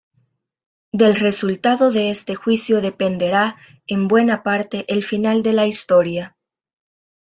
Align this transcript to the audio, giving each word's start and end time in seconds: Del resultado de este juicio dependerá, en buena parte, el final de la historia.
Del 0.91 1.15
resultado 1.15 1.91
de 1.91 2.09
este 2.09 2.33
juicio 2.33 2.81
dependerá, 2.81 3.57
en 3.85 4.07
buena 4.07 4.41
parte, 4.41 4.83
el 4.87 5.03
final 5.03 5.43
de 5.43 5.53
la 5.53 5.67
historia. 5.67 6.35